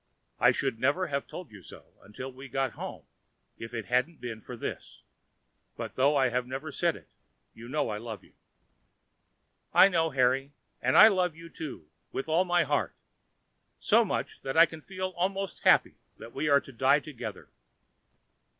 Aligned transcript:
I 0.39 0.51
should 0.51 0.79
never 0.79 1.09
have 1.13 1.27
told 1.27 1.51
you 1.51 1.61
so 1.61 1.93
until 2.01 2.33
we 2.33 2.45
had 2.45 2.51
got 2.51 2.71
home 2.71 3.05
if 3.59 3.71
it 3.71 3.85
hadn't 3.85 4.19
been 4.19 4.41
for 4.41 4.57
this; 4.57 5.03
but 5.75 5.93
though 5.93 6.15
I 6.17 6.29
have 6.29 6.47
never 6.47 6.71
said 6.71 6.95
it, 6.95 7.11
you 7.53 7.69
know 7.69 7.89
I 7.91 7.99
love 7.99 8.23
you." 8.23 8.33
"I 9.75 9.89
know, 9.89 10.09
Harry; 10.09 10.53
and 10.81 10.97
I 10.97 11.07
love 11.07 11.35
you 11.35 11.49
too 11.49 11.87
with 12.11 12.27
all 12.27 12.45
my 12.45 12.63
heart—so 12.63 14.03
much, 14.03 14.41
that 14.41 14.57
I 14.57 14.65
can 14.65 14.81
feel 14.81 15.09
almost 15.15 15.59
happy 15.65 15.99
that 16.17 16.33
we 16.33 16.49
are 16.49 16.61
to 16.61 16.71
die 16.71 16.99
together." 16.99 17.49